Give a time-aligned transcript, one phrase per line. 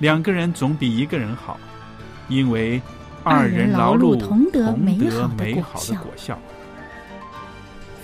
[0.00, 1.60] 两个人总比一个人好，
[2.28, 2.80] 因为
[3.22, 6.38] 二人劳碌碌同得美美好的果好的效果效。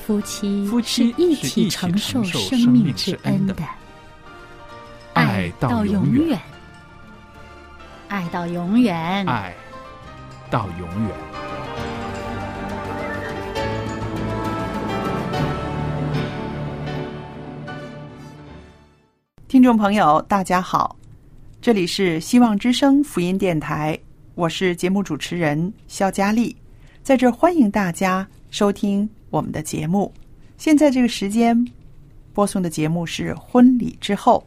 [0.07, 3.55] 夫妻夫妻是一起起承受生生命命之之恩的，
[5.15, 6.41] 爱到到永远远，
[8.09, 9.27] 爱到永远。
[9.27, 9.55] 爱
[10.51, 11.11] 到永远。
[19.49, 20.95] 听众朋友，大家好，
[21.67, 23.99] 这里是希望之声福音电台，
[24.37, 26.55] 我是节目主持人肖佳丽，
[27.03, 30.15] 在这欢迎大家收听我们的节目。
[30.59, 31.67] 现在这个时间
[32.33, 34.47] 播送的节目是婚礼之后。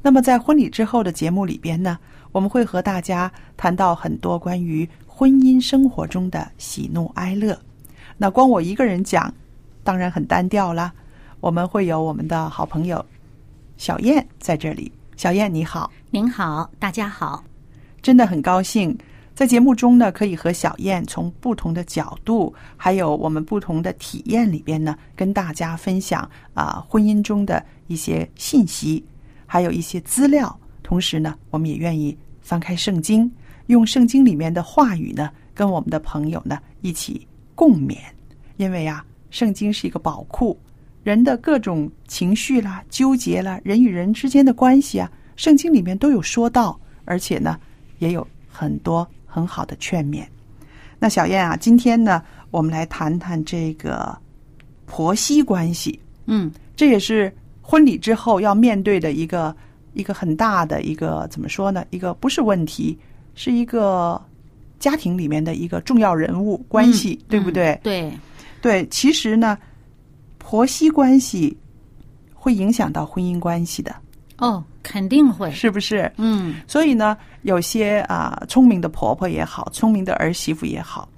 [0.00, 1.98] 那么在婚礼之后的节目里边呢，
[2.30, 7.60] 我们会和大家谈到很多关于婚姻生活中的喜怒哀乐。
[8.16, 9.34] 那光我一个人讲，
[9.82, 10.92] 当然很单调啦。
[11.40, 13.04] 我们会有我们的好朋友
[13.76, 14.92] 小燕在这里。
[15.16, 17.42] 小燕你好，您好，大家好。
[18.00, 18.96] 真的很高兴
[19.34, 29.04] 在节目中呢，可以和小燕从不同的角度，还有我们不同的体验里边呢，跟大家分享啊、婚姻中的一些信息，
[29.44, 30.56] 还有一些资料。
[30.84, 33.28] 同时呢，我们也愿意翻开圣经，
[33.66, 37.26] 用圣经里面的话语呢，跟我们的朋友呢一起
[37.56, 37.96] 共勉。
[38.56, 40.56] 因为啊，圣经是一个宝库，
[41.02, 47.58] 人的各种情绪啦、纠结啦、人与人之间的关系啊，圣经里面都有说到，而且呢，
[47.98, 50.24] 也有很多很好的劝勉。
[50.98, 54.16] 那小燕啊，今天呢，我们来谈谈这个
[54.86, 57.30] 婆媳关系，嗯，这也是
[57.60, 59.54] 婚礼之后要面对的一个
[59.92, 61.84] 一个很大的一个怎么说呢？
[61.90, 62.98] 一个不是问题，
[63.34, 64.20] 是一个
[64.78, 67.72] 家庭里面的一个重要人物关系，对不对？
[67.72, 68.12] 嗯对，
[68.62, 69.58] 对，其实呢，
[70.38, 71.54] 婆媳关系
[72.32, 73.94] 会影响到婚姻关系的，
[74.38, 75.50] 哦，肯定会。
[75.50, 76.08] 是不是？
[76.18, 81.08] 嗯，所以呢，有些啊聪明的婆婆也好，聪明的儿媳妇也好，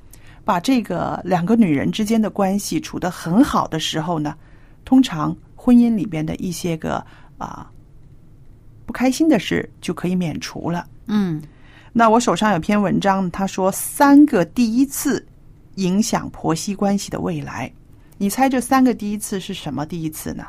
[0.43, 4.35] 把这个两个女人之间的关系处得很好的时候呢，
[4.87, 7.05] 通常婚姻里边的一些个
[7.37, 7.71] 啊
[8.87, 10.87] 不开心的事就可以免除了。
[11.07, 11.43] 嗯，
[11.93, 15.27] 那我手上有篇文章，他说三个第一次
[15.75, 17.71] 影响婆媳关系的未来。
[18.17, 20.47] 你猜这三个第一次是什么第一次呢？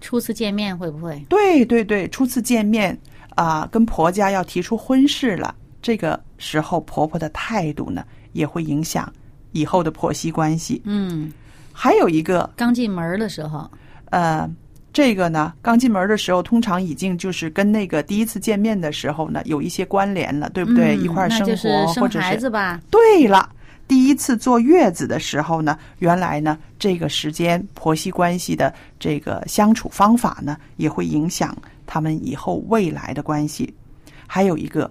[0.00, 1.24] 初次见面会不会？
[1.28, 2.98] 对对对，初次见面
[3.36, 9.10] 啊、跟婆家要提出婚事了，这个时候婆婆的态度呢，也会影响
[9.52, 10.82] 以后的婆媳关系。
[10.84, 11.32] 嗯，
[11.72, 13.70] 还有一个，刚进门的时候，
[14.10, 14.50] 呃，
[14.92, 20.96] 这个呢，刚进门的时候，通常已经就是跟那个第一次见面的时候呢，有一些关联了，对不对？
[20.96, 22.80] 嗯一块儿生活，或者是孩子吧？
[22.90, 23.48] 对了，
[23.90, 31.56] 第一次坐月子的时候呢，原来呢，这个时间婆媳关系的这个相处方法呢，也会影响
[31.88, 33.74] 他们以后未来的关系。
[34.28, 34.88] 还有一个，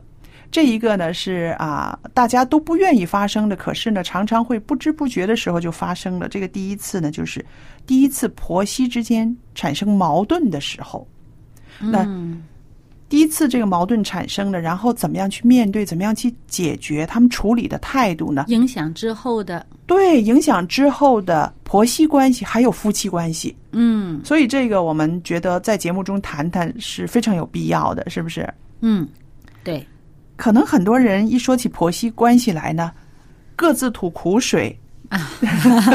[0.52, 6.28] 这一个呢是啊，大家都不愿意发生的，可是呢，常常会不知不觉的时候就发生了。
[6.28, 7.46] 这个第一次呢，就是
[7.88, 11.08] 第一次婆媳之间产生矛盾的时候。
[11.80, 12.06] 那，
[13.10, 18.46] 第一次这个矛盾产生了，然后怎么样去面对，怎么样去解决，他们处理的态度呢？
[18.48, 28.48] 影响之后的，对，影响之后的婆媳关系还有夫妻关系，嗯所以这个我们觉得在节目中谈谈是非常有必要的，是不是？
[28.82, 29.08] 嗯，
[29.64, 29.84] 对，
[30.36, 32.92] 可能很多人一说起婆媳关系来呢，
[33.56, 34.78] 各自吐苦水，
[35.10, 35.20] 啊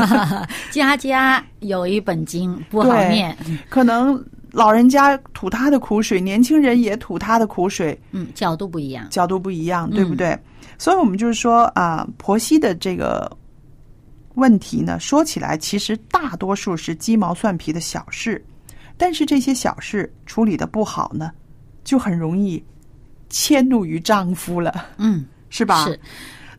[0.72, 3.36] 家家有一本经，不好念。
[3.68, 4.22] 可能
[4.54, 9.06] 老人家吐他的苦水，年轻人也吐他的苦水，嗯，角度不一样。
[9.10, 10.38] 角度不一样，对不对？
[10.78, 13.30] 所以我们就是说啊，婆媳的这个
[14.34, 18.42] 问题呢，说起来其实大多数是鸡毛蒜皮的小事，
[18.96, 21.32] 但是这些小事处理的不好呢，
[21.82, 22.62] 就很容易
[23.28, 25.84] 迁怒于丈夫了，嗯，是吧？
[25.84, 25.98] 是。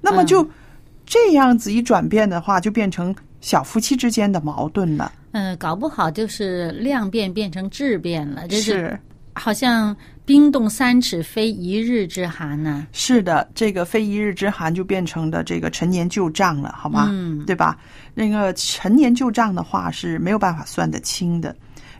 [0.01, 0.45] 那么就
[1.05, 5.11] 这样子一转变的话，就变成小夫妻之间的矛盾了。
[5.37, 8.99] 嗯，搞不好就是量变变成质变了，就是是
[9.33, 9.93] 好像
[10.23, 17.09] 冰冻三尺非一日之寒呢、是的，这个非一日之寒就变成了这个陈年旧账了，好吗？
[17.11, 17.77] 嗯对吧？
[18.13, 21.53] 那个陈年旧账的话是没有办法算得清的，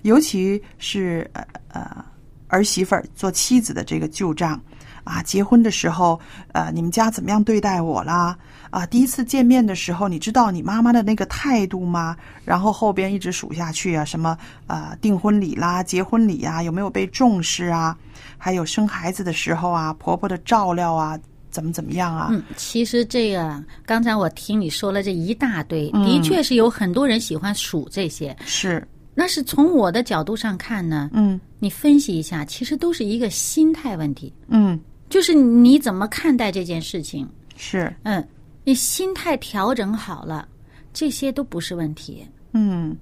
[0.04, 1.44] 尤其是呃
[1.74, 2.06] 呃
[2.48, 4.58] 儿媳妇儿做妻子的这个旧账
[5.04, 6.18] 啊，结婚的时候
[6.54, 8.38] 呃你们家怎么样对待我啦？
[8.75, 12.13] 啊，第一次见面的时候，你知道你妈妈的那个态度吗？
[12.44, 14.38] 然后后边一直数下去啊，什么
[14.68, 17.98] 呃订婚礼啦、结婚礼啊，有没有被重视啊？
[18.38, 21.18] 还有生孩子的时候啊，婆婆的照料啊，
[21.50, 22.27] 怎么怎么样啊？
[22.31, 28.36] 嗯，其实这个刚才我听你说了这一大堆，嗯的确是有很多人喜欢数这些。
[28.44, 34.77] 是，那是从我的角度上看呢，嗯你分析一下，其实都是一个心态问题，嗯，
[35.07, 37.25] 就是你怎么看待这件事情。
[37.57, 38.22] 是，嗯，
[38.66, 40.46] 你心态调整好了，
[40.92, 42.26] 这些都不是问题。
[42.52, 42.94] 嗯。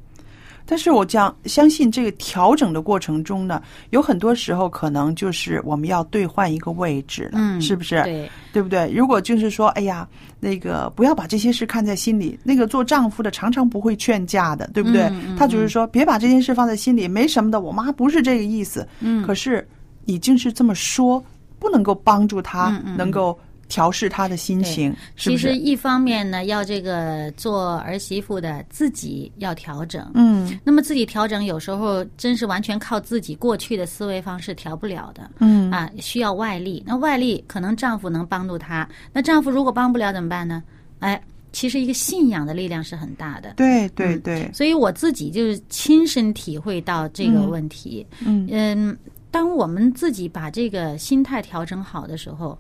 [0.66, 8.02] 但是我将相信这个调整的过程中呢，有很多时候可能就是我们要兑换一个位置了，嗯是不是？
[8.04, 8.90] 对，对不对？
[8.96, 10.08] 如果就是说，哎呀，
[10.40, 12.40] 那个不要把这些事看在心里。
[12.44, 15.02] 那个做丈夫的常常不会劝架的，对不对？
[15.04, 17.60] 嗯嗯他只是说，别把这件事放在心里，没什么的。
[17.60, 18.88] 我妈不是这个意思。
[19.02, 19.68] 嗯可是
[20.06, 21.22] 你就是这么说，
[21.60, 23.38] 不能够帮助他，能够
[23.74, 25.30] 调试他的心情，是是？
[25.32, 30.12] 其实一方面呢，要这个做儿媳妇的自己要调整。
[30.14, 35.28] 嗯那么自己调整，有时候真是完全靠自己过去的思维方式调不了的。
[35.40, 36.84] 嗯啊，需要外力。
[36.86, 40.62] 那外力可能丈夫能帮助她，那丈夫如果帮不了怎么办呢？
[41.00, 41.20] 哎，
[41.52, 43.56] 其实一个信仰的力量是很大的。
[43.56, 48.06] 对对嗯对，所以我自己就是亲身体会到这个问题。
[48.24, 48.96] 嗯嗯，
[49.32, 52.56] 当我们自己把这个心态调整好的时候，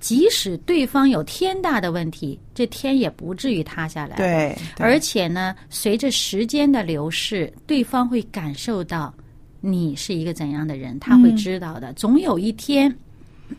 [0.00, 4.16] 即使对方有天大的问题，这天也不至于塌下来。
[4.16, 9.14] 对，对而且呢，随着时间的流逝，对方会感受到
[9.60, 11.92] 你是一个怎样的人，他会知道的。
[11.92, 12.92] 总有一天，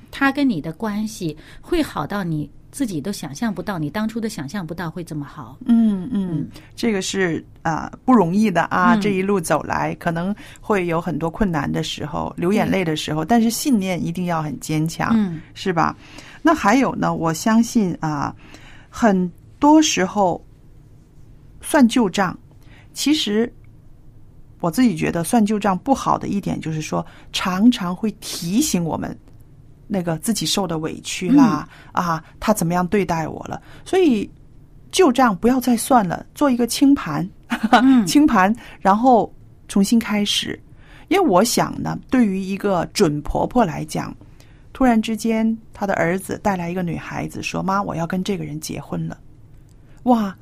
[0.09, 5.57] 他跟你的关系会好到你自己都想象不到，你当初都想象不到会这么好。
[5.65, 15.95] 嗯嗯，这个是啊、不容易的啊，嗯这一路走来可能会有很多困难的时候，流眼泪的时候，但是信念一定要很坚强，嗯是吧？
[16.41, 18.35] 那还有呢，我相信啊，
[18.89, 20.43] 很多时候
[21.61, 22.37] 算旧账，
[22.93, 23.51] 其实。
[24.59, 27.03] 我自己觉得算旧账不好的一点就是说，
[27.33, 29.17] 常常会提醒我们
[29.87, 34.29] 那个自己受的委屈啦，啊，他怎么样对待我了，所以
[34.91, 37.27] 旧账不要再算了，做一个清盘，
[37.71, 39.33] 嗯 清盘，然后
[39.67, 40.61] 重新开始。
[41.07, 44.15] 因为我想呢，对于一个准婆婆来讲，
[44.81, 49.15] 突然之间他的儿子带来一个女孩子说：“妈，我要跟这个人结婚了。”
[50.09, 50.35] 哇，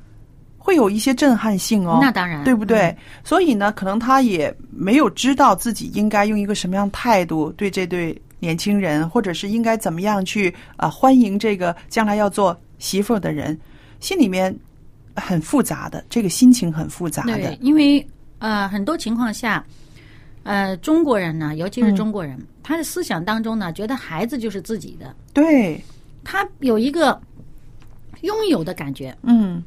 [0.56, 1.98] 会有一些震撼性哦。
[2.00, 2.96] 那当然对不对？
[3.22, 10.48] 所以呢，可能他也没有知道自己应该用一个什么样的态度对这对年轻人，或者是应该怎么样去
[10.78, 13.60] 啊、呃欢迎这个将来要做媳妇的人，
[14.00, 14.58] 心里面
[15.16, 17.54] 很复杂的，这个心情很复杂对的，。
[17.60, 18.02] 因为
[18.38, 19.62] 呃，很多情况下，
[20.42, 25.82] 呃，中国人呢，尤其是中国人，他的思想当中呢，觉得孩子就是自己的，对，
[26.24, 27.20] 他有一个
[28.22, 29.16] 拥有的感觉。
[29.22, 29.62] 嗯。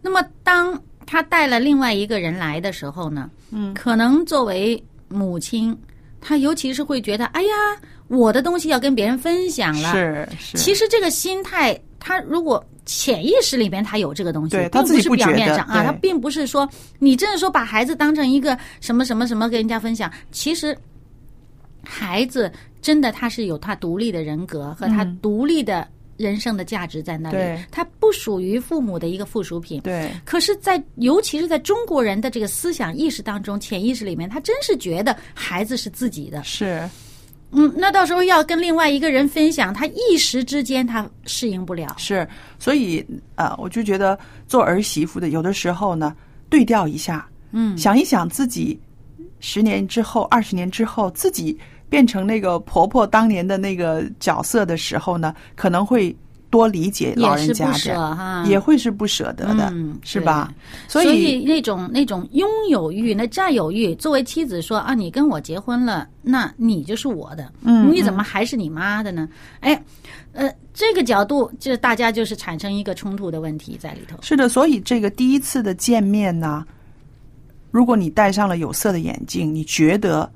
[0.00, 5.76] 那么，当他带了另外一个人来的时候呢，嗯，可能作为母亲，
[6.20, 7.48] 他尤其是会觉得，哎呀，
[8.06, 9.90] 我的东西要跟别人分享了。
[9.92, 16.66] 是是，其实这个心态，他如果潜意识里边他有这个东西，对他不觉得表面上啊，他并不是说
[16.98, 20.74] 你真的说把孩子当成一个什么什么什么跟人家分享，其实
[21.84, 29.82] 孩子真的他是有他独立的人格和他嗯独立的人生的价值在那里对，他不属于父母的一个附属品。
[29.82, 36.42] 对可是在，尤其是在中国人的这个思想意识当中、潜意识里面，他真是觉得孩子是自己的。
[36.42, 36.88] 是，
[37.50, 41.94] 嗯，那到时候要跟另外一个人分享，他一时之间他适应不了。
[41.96, 42.28] 是，
[42.58, 43.04] 所以
[43.36, 46.14] 呃，我就觉得做儿媳妇的，有的时候呢，
[46.50, 48.78] 对调一下，嗯，想一想自己
[49.40, 56.14] 十年之后、二十年之后，自己变成那个婆婆当年的那个角色的时候呢，可能会
[56.50, 60.52] 多理解老人家的，也会是不舍得的，嗯是吧？
[60.88, 69.28] 所所以那种那种拥有欲、那占有欲，作为妻子说啊，你跟我结婚了，那你就是我的，嗯你怎么还是你妈的呢？
[69.60, 69.82] 哎，
[70.32, 74.16] 呃，这个角度，就大家就是产生一个冲突的问题在里头。
[74.22, 76.64] 是的，所以这个第一次的见面呢，
[77.70, 80.30] 如果你戴上了有色的眼镜，你觉得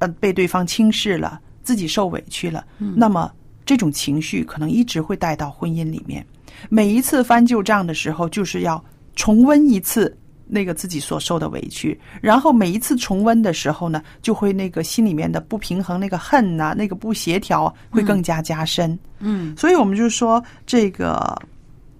[0.00, 2.64] 呃被对方轻视了，自己受委屈了，
[2.96, 3.30] 那么
[3.64, 6.24] 这种情绪可能一直会带到婚姻里面。
[6.68, 8.82] 每一次翻旧账的时候，就是要
[9.16, 18.98] 重温一次那个自己所受的委屈，然后每一次重温的时候呢，就会那个心里面的不平衡、那个恨呐、那个不协调会更加加深。
[19.20, 19.56] 嗯。
[19.56, 21.40] 所以我们就说，这个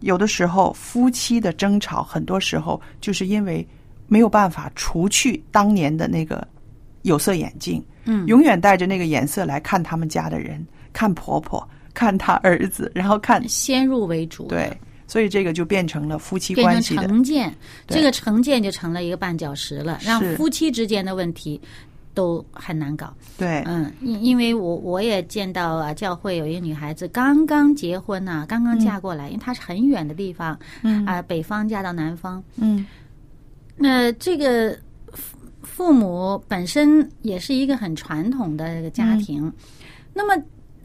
[0.01, 3.67] 有的时候夫妻的争吵，很多时候就是因为
[4.09, 6.47] 没有办法除去当年的那个
[7.03, 8.27] 有色眼镜，嗯。
[8.27, 17.55] 永远带着那个颜色来看他们家的人，看婆婆，看他儿子， 然后看先入为主，对，所以这个就变成了夫妻关系的成见，
[17.87, 21.61] 这个成见就成了一个绊脚石了，让夫妻之间的问题
[22.15, 23.13] 都很难搞。
[23.39, 31.05] 对，嗯，因因为我我也见到啊，教会有一个女孩子刚刚结婚呐、刚刚嫁过来，因为她是很远的地方，嗯。
[31.07, 32.87] 啊、北方嫁到南方，嗯。
[33.77, 34.77] 那这个
[35.13, 39.53] 父父母本身也是一个很传统的这个家庭，嗯。
[40.15, 40.41] 那么。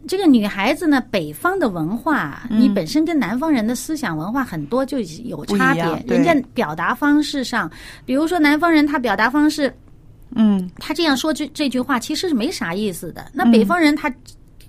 [0.07, 2.59] 这个女孩子呢，北方的文化，嗯。
[2.59, 5.83] 你本身跟南方人的思想文化很多就有差别。
[6.07, 7.69] 人家表达方式上，
[8.05, 9.73] 比如说南方人他表达方式，
[10.35, 10.69] 嗯。
[10.77, 13.29] 他这样说这这句话其实是没啥意思的。
[13.33, 14.13] 那北方人他，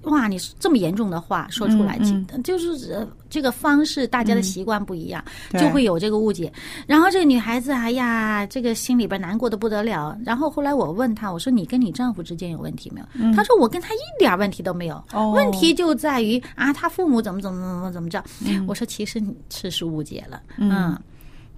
[0.06, 1.98] 哇，你这么严重的话说出来，
[2.42, 6.52] 就是呃这个方式大家的习惯不一样，对就会有这个误解。
[6.86, 10.16] 然后这个女孩子，哎呀，这个心里边难过的不得了。
[10.24, 13.32] 然后后来我问她，我说你跟你丈夫之间有问题没有？
[13.34, 18.22] 她说我跟他一点问题都没有，哦问题就在于啊，他父母怎么怎么怎么怎么着。
[18.46, 20.96] 嗯我说其实你是是误解了，嗯，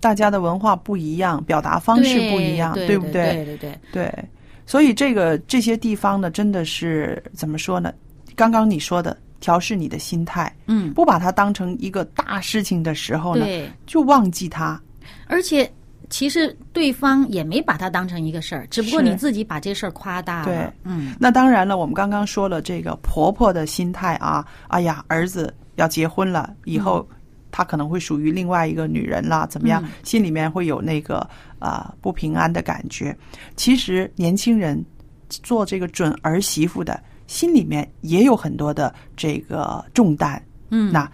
[0.00, 4.24] 大家的文化不一样，表达方式不一样，对不对对对对，对，
[4.66, 7.92] 所以这个这些地方呢，真的是怎么说呢？
[8.38, 13.68] 刚刚你说的调试你的心态，嗯，不把它当成一个大事情的时候呢，对。
[13.84, 14.80] 就忘记它。
[15.26, 15.68] 而且
[16.08, 20.44] 其实对方也没把它当成一个事儿，只不过你自己把这事儿夸大了。
[20.44, 27.06] 对嗯那当然了，我们刚刚说了这个婆婆的心态啊，哎呀，儿子要结婚了，以后
[27.50, 29.82] 他可能会属于另外一个女人啦，怎么样？
[29.84, 31.28] 嗯心里面会有那个
[31.58, 33.16] 啊、不平安的感觉。
[33.56, 34.82] 其实年轻人
[35.28, 40.42] 做这个准儿媳妇的，心里面也有很多的这个重担。
[40.70, 41.08] 嗯，那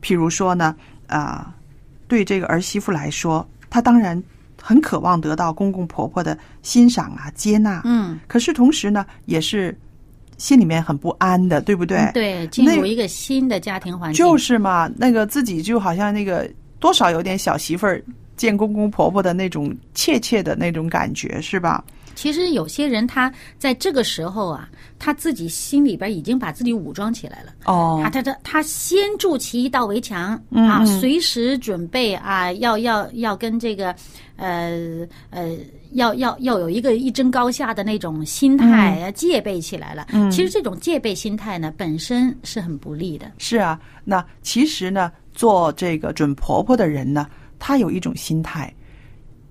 [0.00, 0.76] 譬如说呢，
[1.08, 1.52] 啊、
[2.06, 4.22] 对这个儿媳妇来说，她当然
[4.62, 7.82] 很渴望得到公公婆婆的欣赏啊、接纳。
[7.84, 9.76] 嗯，可是同时呢，也是
[10.38, 11.98] 心里面很不安的，对不对？
[11.98, 18.02] 嗯对，进那入一个新的家庭环境，就是嘛，那个自己就好像那个多少有点小媳妇儿
[18.36, 21.84] 见公公婆婆的那种怯怯的那种感觉，是吧？
[22.14, 24.68] 其实有些人他在这个时候啊，
[24.98, 27.52] 他自己心里边已经把自己武装起来了。
[27.64, 33.94] 哦啊，他他他先筑起一道围墙嗯啊，嗯随时准备啊，要要要跟这个，
[34.36, 35.56] 呃呃，
[35.92, 40.06] 要要要有一个一争高下的那种心态，要戒备起来了。
[40.12, 43.30] 嗯其实这种戒备心态呢，本身是很不利的。
[43.38, 47.26] 是啊，那其实呢，做这个准婆婆的人呢，
[47.58, 48.72] 她有一种心态，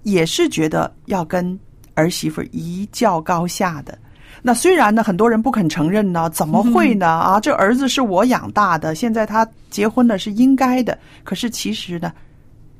[0.04, 1.58] 也是觉得要跟
[1.96, 3.98] 儿媳妇一较高下的。
[4.42, 7.08] 那虽然呢，很多人不肯承认呢，怎么会呢？
[7.08, 10.98] 啊，这儿子是我养大的，现在他结婚了是应该的。
[11.24, 12.12] 可是其实呢，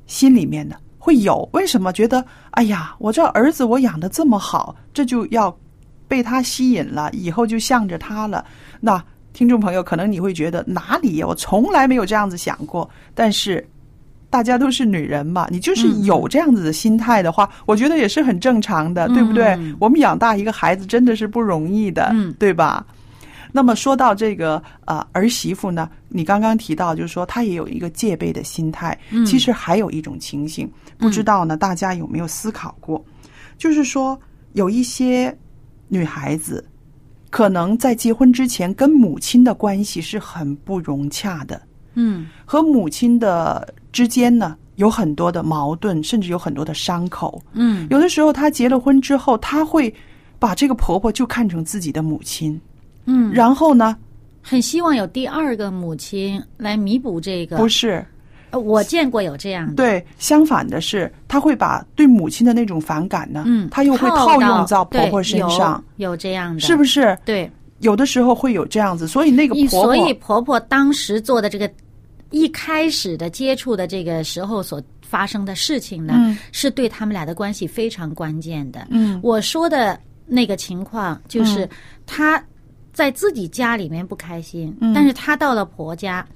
[0.06, 5.56] 心里面呢会有为什么觉得，哎呀，我这儿子我养的这么好，这就要
[6.06, 8.44] 被他吸引了，以后就向着他了。
[8.80, 9.02] 那
[9.32, 11.26] 听众朋友，可能你会觉得哪里呀？
[11.26, 12.88] 我从来没有这样子想过。
[13.14, 13.66] 但是
[14.34, 19.44] 大家都是女人嘛，你就是有这样子的心态的话，我觉得也是很正常的，对不对？
[19.58, 22.84] 嗯我们养大一个孩子真的是不容易的，嗯对吧？
[23.52, 33.04] 那么说到这个呃儿媳妇呢，你刚刚提到就是说她也有一个戒备的心态，嗯其实还有一种情形，不知道呢大家有没有思考过？
[33.56, 34.20] 就是说
[34.54, 35.32] 有一些
[35.86, 36.64] 女孩子，
[37.30, 41.62] 可能在结婚之前跟母亲的关系是很不融洽的，
[41.94, 47.40] 嗯和母亲的之间呢有很多的矛盾，甚至有很多的伤口。
[47.52, 49.94] 嗯有的时候她结了婚之后，她会
[50.40, 52.60] 把这个婆婆就看成自己的母亲，
[53.06, 53.96] 嗯，然后呢，
[54.42, 57.56] 很希望有第二个母亲来弥补这个。
[57.56, 58.04] 不是
[58.50, 59.74] 呃我见过有这样的。
[59.74, 67.16] 对，相反的是，她会把对母亲的那种反感呢，嗯，她又会套用到婆婆身上，有有这样的，是不是？
[67.24, 67.48] 对，
[67.78, 71.70] 有的时候会有这样子，所以那个婆婆，所以婆婆当时做的这个
[72.34, 78.88] 一开始的接触的这个时候所发生的事情呢，嗯是对他们俩的关系非常关键的。
[78.90, 81.68] 嗯我说的那个情况就是
[82.04, 82.42] 她
[82.92, 86.26] 在自己家里面不开心，嗯但是她到了婆家。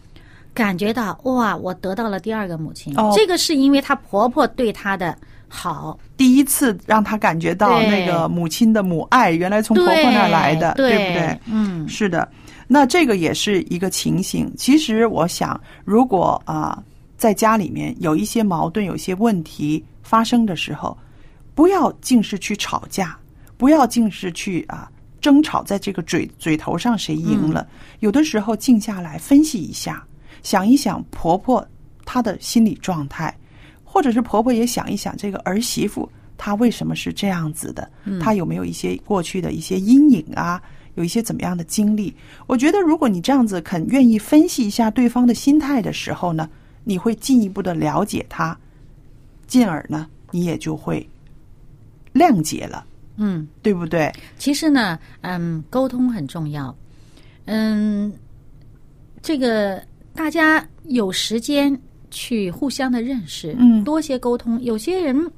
[0.55, 2.93] 感觉到哇，我得到了第二个母亲。
[2.97, 11.39] 哦这个是因为她婆婆对她的好，第一次让她感觉到那个母亲的母爱，原来从婆婆那儿来的，对不对？
[11.47, 12.29] 嗯，是的，
[12.71, 14.53] 那这个也是一个情形。
[14.57, 16.81] 其实我想，如果啊、
[17.17, 20.97] 在家里面有一些矛盾、有一些问题发生的时候，
[21.55, 23.19] 不要尽是去吵架，
[23.57, 24.89] 不要尽是去啊
[25.21, 27.67] 争吵，在这个嘴嘴头上谁赢了。
[28.01, 30.07] 有的时候静下来分析一下，
[30.43, 31.67] 想一想婆婆
[32.05, 33.35] 她的心理状态，
[33.83, 40.63] 或者是婆婆也想一想这个儿媳妇她为什么是这样子的，她有没有一些过去的一些阴影啊？
[40.99, 42.13] 有一些怎么样的经历？
[42.49, 46.51] 我觉得，如果你这样子肯愿意分析一下对方的心态的时候呢，
[46.83, 48.59] 你会进一步的了解他，
[49.47, 51.09] 进而呢，你也就会
[52.13, 52.85] 谅解了，
[53.17, 54.13] 嗯，对不对？
[54.39, 56.75] 其实呢，嗯，沟通很重要。
[57.45, 58.13] 嗯，
[59.23, 59.81] 这个
[60.15, 64.61] 大家有时间去互相的认识，嗯多些沟通。
[64.63, 65.31] 有些人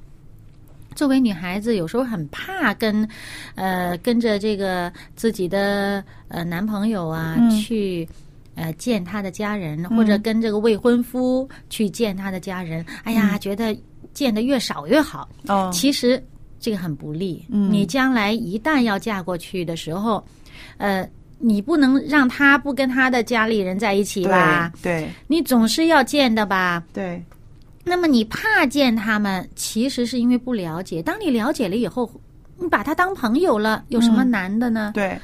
[0.95, 3.09] 作为女孩子，有时候很怕跟
[3.55, 8.09] 呃跟着这个自己的呃男朋友啊、嗯去。
[8.57, 13.75] 呃，见他的家人，或者跟这个未婚夫去见他的家人，哎呀，觉得
[14.13, 15.27] 见的越少越好。
[15.47, 16.23] 哦，其实
[16.59, 17.43] 这个很不利。
[17.49, 20.23] 嗯你将来一旦要嫁过去的时候，
[20.77, 24.71] 呃，你不能让他不跟他的家里人在一起吧？
[24.83, 26.83] 对你总是要见的吧？
[26.93, 27.23] 对
[27.91, 31.03] 那么你怕见他们，其实是因为不了解。
[31.03, 32.09] 当你了解了以后，
[32.57, 34.93] 你把他当朋友了，有什么难的呢？
[34.95, 35.19] 对。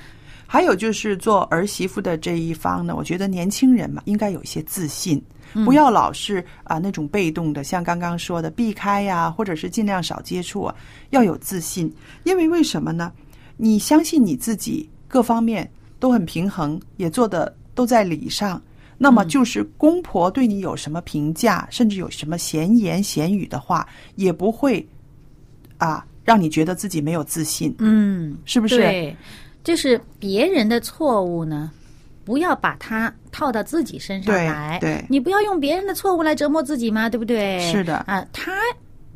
[0.48, 5.22] 还有就是做儿媳妇的这一方呢，我觉得年轻人嘛，应该有一些自信，
[5.64, 10.74] 不要老是啊、那种被动的，像刚刚说的避开呀、或者是尽量少接触啊，
[11.10, 11.92] 要有自信。
[12.24, 13.12] 因为为什么呢？
[13.56, 15.70] 你相信你自己各方面
[16.00, 18.60] 都很平衡，也做的都在理上，
[18.98, 24.86] 那么就是公婆对你有什么评价，甚至有什么闲言闲语的话，也不会
[25.78, 28.76] 啊让你觉得自己没有自信，嗯，是不是？
[28.78, 29.16] 对，
[29.62, 31.70] 就是别人的错误呢，
[32.24, 34.78] 不要把它套到自己身上对来。
[34.80, 37.60] 对你不要用别人的错误来折磨自己嘛，对不对？
[37.60, 38.52] 是的啊、他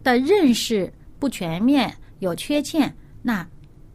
[0.04, 3.46] 的认识不全面，有缺陷，那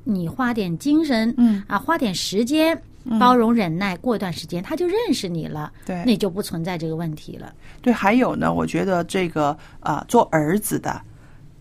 [0.04, 2.80] 你花点精神，嗯啊，花点时间。
[3.20, 7.54] 包容忍耐，过一段时间他就认识你了，对那就不存在这个问题了。
[7.82, 11.00] 对，还有呢，我觉得这个啊、做儿子的、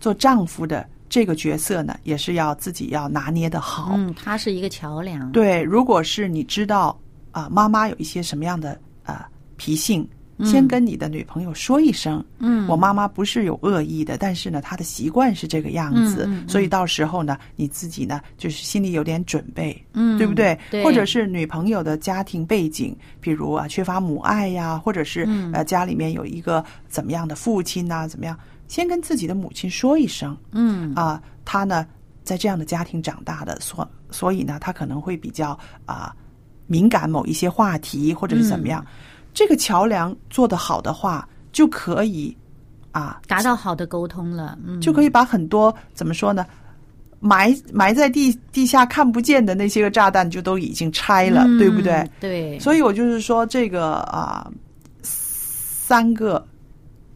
[0.00, 3.90] 做丈夫的这个角色呢，也是要自己要拿捏的好。
[3.94, 5.30] 嗯，他是一个桥梁。
[5.33, 6.98] 对，如果是你知道
[7.30, 10.09] 啊、妈妈有一些什么样的啊、脾性，
[10.42, 12.25] 先跟你的女朋友说一声。
[12.38, 20.59] 嗯，我妈妈不是有恶意的，但是呢，她的习惯是这个样子，嗯嗯嗯所以到时候呢，你自己呢，就是心里有点准备，嗯对不对？
[20.70, 28.37] 对或者是女朋友的家庭背景，比如啊，缺乏母爱呀，或者是、嗯呃，家里面有一个怎么样的父亲呐、怎么样？
[28.66, 31.87] 先跟自己的母亲说一声嗯啊，她呢，
[32.25, 36.14] 在这样的家庭长大的，所所以呢，她可能会比较啊
[36.66, 38.85] 敏感某一些话题，或者是怎么样。
[39.35, 42.35] 这个桥梁做得好的话，就可以
[42.92, 44.57] 啊，达到好的沟通了。
[44.64, 46.47] 嗯，就可以把很多怎么说呢，
[47.20, 52.09] 埋埋在地地下看不见的那些个炸弹，就都已经拆了，嗯对不对？
[52.20, 54.51] 对，所以我就是说，这个啊，
[55.03, 56.47] 三个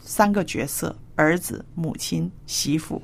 [0.00, 3.00] 三个角色，儿子、母亲、媳妇，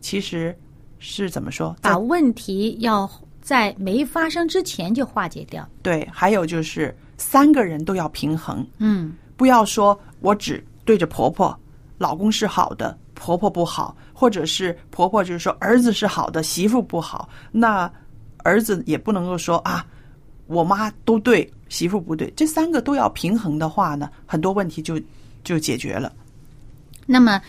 [0.00, 0.56] 其实
[0.98, 1.76] 是怎么说？
[1.80, 3.08] 把问题要
[3.40, 5.66] 在没发生之前就化解掉。
[5.82, 9.12] 对，还有就是三个人都要平衡，嗯。
[9.36, 11.56] 不要说我只对着婆婆，
[11.96, 17.88] 老公是好的，婆婆不好，或者是婆婆就是说儿子是好的，媳妇不好，那
[18.38, 19.86] 儿子也不能够说啊，
[20.46, 25.00] 我妈都对，媳妇不对，这三个都要平衡的话呢，很多问题就
[25.44, 26.12] 就解决了。
[27.06, 27.40] 那么，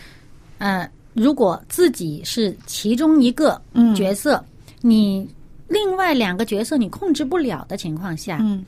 [0.59, 3.95] 呃，如果自己是其中一个嗯。
[3.95, 4.43] 角色，
[4.81, 5.27] 你
[5.67, 8.63] 另外两个角色你控制不了的情况下，嗯，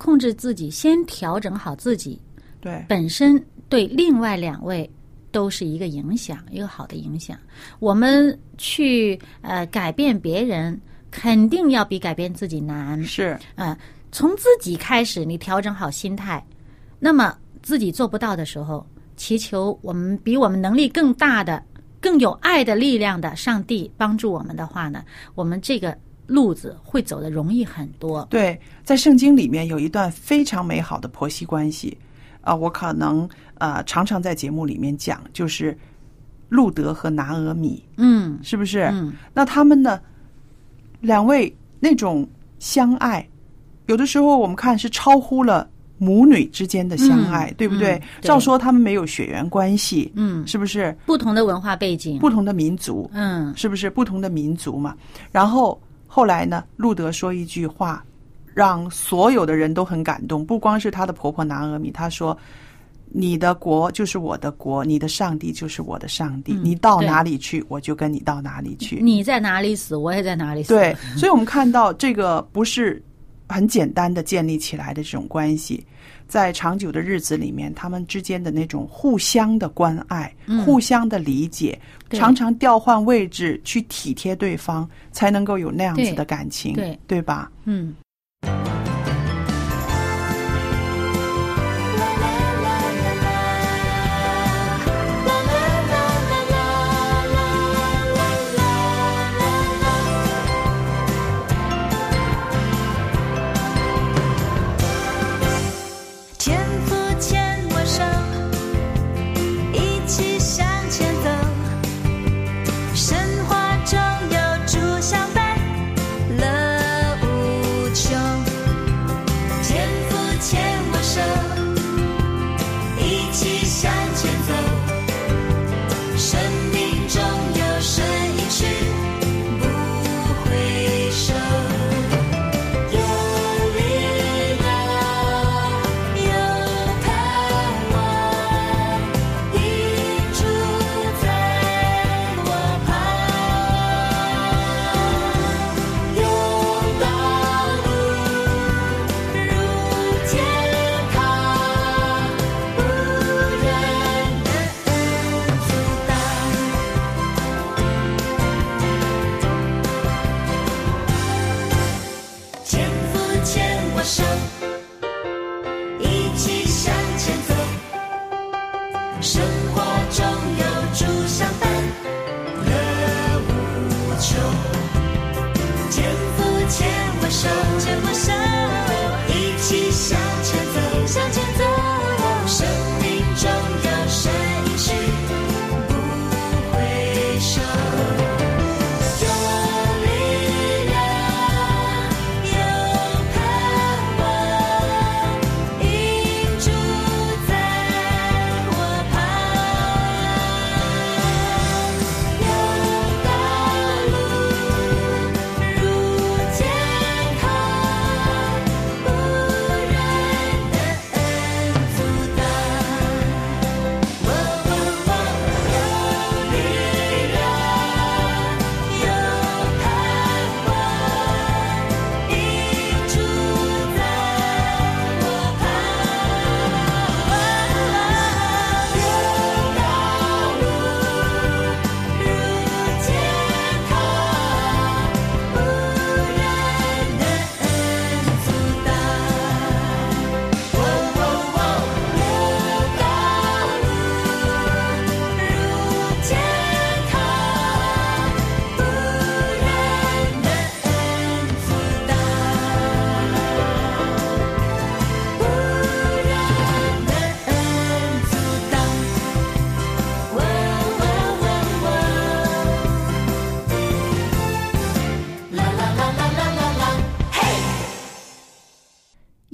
[0.00, 2.18] 控制自己，先调整好自己，
[2.58, 4.90] 对，本身对另外两位
[5.30, 7.36] 都是一个影响，一个好的影响。
[7.80, 13.04] 我们去呃改变别人，肯定要比改变自己难。
[13.04, 13.76] 是，呃，
[14.10, 16.42] 从自己开始，你调整好心态，
[16.98, 18.86] 那么自己做不到的时候，
[19.18, 21.62] 祈求我们比我们能力更大的、
[22.00, 25.94] 更有爱的力量的上帝帮助我们的话呢，我们这个
[26.30, 28.24] 路子会走得容易很多。
[28.30, 31.98] 对，在圣经里面有一段非常美好的婆媳关系，
[32.40, 35.76] 啊、我可能呃常常在节目里面讲，就是
[36.48, 38.82] 路德和拿俄米，嗯是不是？
[38.92, 40.00] 嗯那他们呢，
[41.00, 42.24] 两位那种
[42.60, 43.28] 相爱，
[43.86, 47.96] 有的时候我们看是超乎了母女之间的相爱，嗯对不对？
[47.96, 50.96] 嗯对照说他们没有血缘关系，嗯，是不是？
[51.06, 54.94] 不同的文化背景，不同的民族，嗯是不是不同的民族嘛？
[55.32, 55.80] 然后
[56.12, 58.04] 后来呢，路德说一句话，
[58.52, 62.36] 让所有的人都很感动，不光是她的婆婆拿俄米，他说
[63.06, 70.74] ：“你的国就是我的国，你的上帝就是我的上帝，嗯你到哪里去，我就跟你到哪里去。”你在哪里死，我也在哪里死。
[70.74, 73.00] 对，所以我们看到这个不是
[73.50, 75.84] 很简单的建立起来的这种关系，
[76.26, 80.64] 在长久的日子里面，他们之间的那种互相的关爱、嗯。
[80.64, 81.78] 互相的理解，
[82.10, 86.98] 常常调换位置去体贴对方，才能够有那样子的感情，对。
[87.06, 87.50] 对吧？
[87.64, 87.94] 嗯，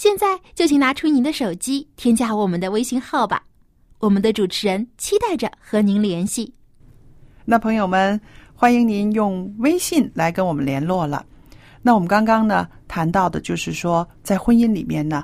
[0.00, 3.44] 现在就请拿出您的手机，添加我们的微信号吧。
[3.98, 6.50] 我们的主持人期待着和您联系。
[7.44, 8.18] 那朋友们，
[8.54, 11.22] 欢迎您用微信来跟我们联络了。
[11.82, 15.22] 那我们刚刚呢谈到的就是说，在婚姻里面呢，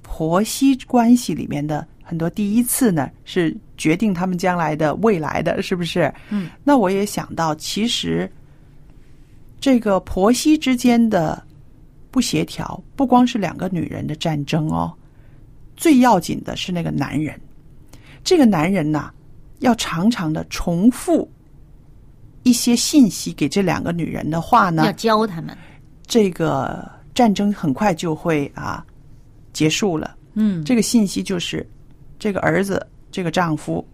[0.00, 6.10] 婆媳关系里面的很多第一次呢，是决定他们将来的未来的，是不是？
[6.30, 6.48] 嗯。
[6.64, 8.32] 那我也想到，其实
[9.60, 11.44] 这个婆媳之间的
[12.14, 14.94] 不协调，不光是两个女人的战争哦，
[15.76, 17.36] 最要紧的是那个男人。
[18.22, 19.12] 这个男人呐、
[19.58, 21.28] 要常常的重复
[22.44, 25.58] 一些信息给这两个女人的话呢要，教他们。
[26.06, 28.86] 这个战争很快就会啊
[29.52, 30.16] 结束了。
[30.34, 31.68] 嗯，这个信息就是，
[32.16, 33.84] 这个儿子，这个丈夫，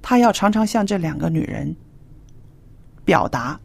[0.00, 1.76] 他要常常向这两个女人
[3.04, 3.60] 表达，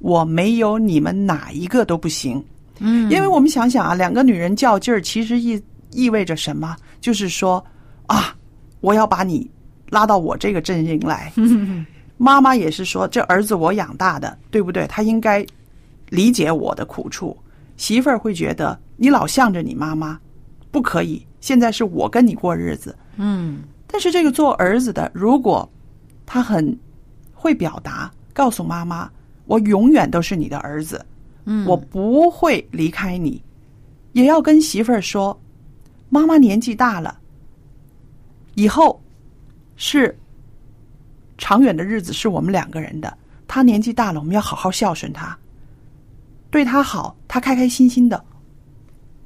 [0.00, 2.44] 我没有你们哪一个都不行。
[2.78, 5.62] 嗯，因为我们想想啊，两个女人较劲儿，其实意
[5.92, 6.76] 意味着什么？
[7.00, 7.64] 就是说
[8.06, 8.34] 啊，
[8.80, 9.50] 我要把你
[9.90, 11.32] 拉到我这个阵营来。
[12.18, 14.86] 妈妈也是说，这儿子我养大的，对不对？
[14.86, 15.44] 他应该
[16.08, 17.36] 理解我的苦处。
[17.76, 20.18] 媳妇儿会觉得你老向着你妈妈，
[20.70, 21.26] 不可以。
[21.40, 25.70] 现在是我跟你过日子，嗯但是这个做儿子的，如果
[26.24, 26.76] 他很
[27.34, 29.08] 会表达，告诉妈妈，
[29.44, 31.04] 我永远都是你的儿子，
[31.46, 33.42] 嗯，我不会离开你，
[34.12, 35.40] 也要跟媳妇儿说，
[36.10, 37.18] 妈妈年纪大了，
[38.54, 39.00] 以后
[39.76, 40.16] 是
[41.38, 43.16] 长远的日子是我们两个人的。
[43.48, 45.36] 她年纪大了，我们要好好孝顺她，
[46.50, 48.22] 对她好，她开开心心的，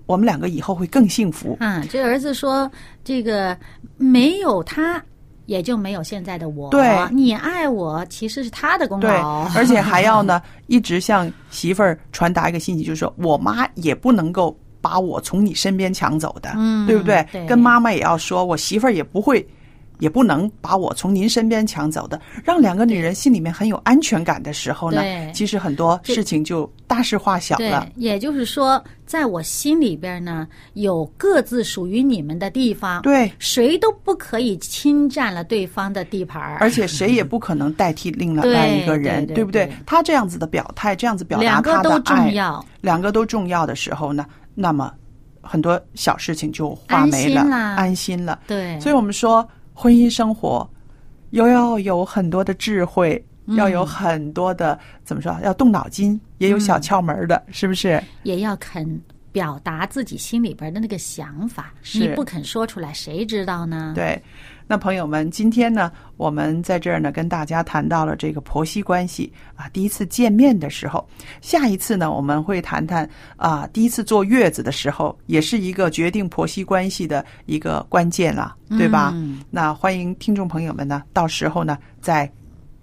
[0.07, 1.57] 我们两个以后会更幸福。
[1.59, 2.71] 啊，这儿子说
[3.03, 3.59] 这个
[3.97, 5.03] 没有他。
[5.51, 6.71] 也就没有现在的我。
[6.71, 17.27] 对你爱我，其实是他的功对劳。，而且还要呢， 一直向媳妇儿传达一个信息，就是说我妈也不能够把我从你身边抢走的，嗯对不对？
[17.33, 19.45] 对跟妈妈也要说，我媳妇儿也不会，
[20.01, 22.21] 也不能把我从您身边抢走的。
[22.45, 33.03] 让两个女人心里面很有安全感的时候呢，其实很多事情就大事化小了。，也就是说，在我心里边呢，有各自属于你们的地方。
[33.03, 39.73] 对，谁都不可以侵占了对方的地盘儿而且谁也不可能代替另对外一个人，对对不对对？
[39.87, 42.65] 他这样子的表态，这样子表达两个他都重，要。
[42.81, 44.93] 两个都重要的时候呢，那么
[45.43, 48.41] 很多小事情就化没了，心安心了。
[48.47, 49.47] 对，所以我们说，
[49.81, 50.69] 婚姻生活
[51.31, 58.03] 又要有很多的智慧，嗯要有很多的怎么说，要动脑筋，也有小窍门的，是不是？
[58.25, 59.01] 也要肯
[59.33, 61.73] 表达自己心里边的那个想法。
[61.95, 63.93] 你不肯说出来，谁知道呢？
[63.95, 64.23] 对。
[64.71, 71.05] 那朋友们，今天呢，我们在这儿呢，跟大家谈到了这个婆媳关系啊，第一次见面的时候，
[71.41, 79.11] 下一次呢，我们会谈谈啊，第一次坐月子的时候，也是一个决定婆媳关系的一个关键了，对吧？
[79.13, 82.31] 嗯那欢迎听众朋友们呢，到时候呢再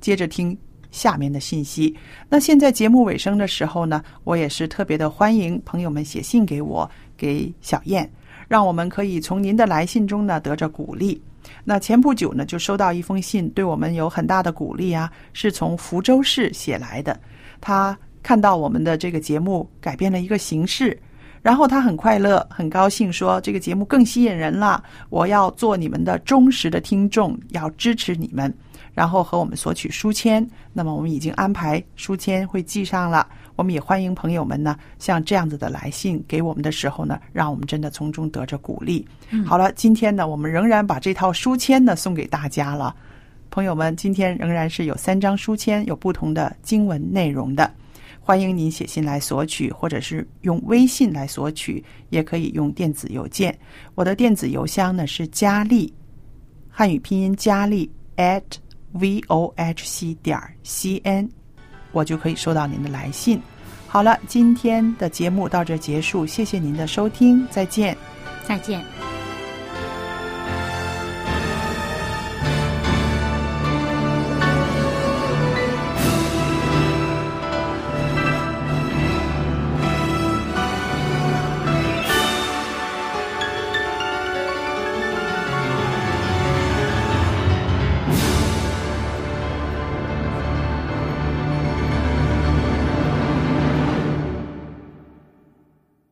[0.02, 0.58] 接着听
[0.92, 1.96] 下面的信息。
[2.28, 8.12] 那现在节目尾声的时候呢，我也是特别的欢迎朋友们写信给我，给小燕，
[8.50, 11.22] 让我们可以从您的来信中呢得着鼓励。
[11.70, 17.20] 那前不久呢，就收到一封信，对我们有很大的鼓励啊，是从福州市写来的。
[17.60, 20.98] 他看到我们的这个节目改变了一个形式，
[21.42, 24.82] 然后他很快乐，很高兴，说这个节目更吸引人了。
[25.10, 28.54] 我要做你们的忠实的听众，要支持你们，
[28.94, 30.50] 然后和我们索取书签。
[30.72, 33.28] 那么我们已经安排书签会寄上了。
[33.58, 39.06] 我们也欢迎朋友们呢，像这样子的来信给我们的时候呢，让我们真的从中得着鼓励。
[39.44, 42.96] 好了，今天呢，我们仍然把这套书签呢送给大家了。
[43.50, 47.70] 朋友们，今天仍然是有三张书签，有不同的经文内容的。
[48.22, 53.58] 欢迎您写信来索取，或者是用微信来索取，也可以用电子邮件。
[53.96, 55.92] 我的电子邮箱呢是佳丽，
[56.70, 58.44] 汉语拼音佳丽 at
[58.92, 61.28] v o h c 点 c n，
[61.92, 63.42] 我就可以收到您的来信。
[63.88, 67.98] 好了，今天的节目到这结束，谢谢您的收听，再见。
[68.46, 69.07] 再见。